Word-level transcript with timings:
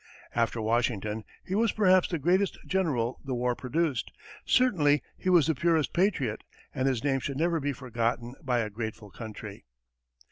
After 0.33 0.59
Washington, 0.63 1.25
he 1.45 1.53
was 1.53 1.71
perhaps 1.73 2.07
the 2.09 2.17
greatest 2.17 2.57
general 2.65 3.19
the 3.23 3.35
war 3.35 3.53
produced; 3.55 4.11
certainly 4.47 5.03
he 5.15 5.29
was 5.29 5.45
the 5.45 5.53
purest 5.53 5.93
patriot, 5.93 6.43
and 6.73 6.87
his 6.87 7.03
name 7.03 7.19
should 7.19 7.37
never 7.37 7.59
be 7.59 7.71
forgotten 7.71 8.33
by 8.41 8.61
a 8.61 8.71
grateful 8.71 9.11
country. 9.11 9.63